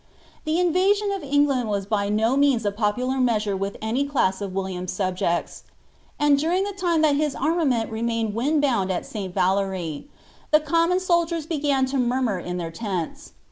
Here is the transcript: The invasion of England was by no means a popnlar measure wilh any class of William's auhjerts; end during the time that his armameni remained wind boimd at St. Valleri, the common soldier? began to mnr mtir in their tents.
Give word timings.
The 0.45 0.59
invasion 0.59 1.11
of 1.11 1.21
England 1.23 1.69
was 1.69 1.85
by 1.85 2.09
no 2.09 2.35
means 2.35 2.65
a 2.65 2.71
popnlar 2.71 3.21
measure 3.21 3.55
wilh 3.55 3.75
any 3.83 4.03
class 4.03 4.41
of 4.41 4.51
William's 4.51 4.97
auhjerts; 4.97 5.61
end 6.19 6.39
during 6.39 6.63
the 6.63 6.71
time 6.71 7.03
that 7.03 7.15
his 7.17 7.35
armameni 7.35 7.91
remained 7.91 8.33
wind 8.33 8.63
boimd 8.63 8.89
at 8.89 9.05
St. 9.05 9.31
Valleri, 9.31 10.05
the 10.49 10.59
common 10.59 10.99
soldier? 10.99 11.39
began 11.47 11.85
to 11.85 11.97
mnr 11.97 12.23
mtir 12.23 12.43
in 12.43 12.57
their 12.57 12.71
tents. 12.71 13.33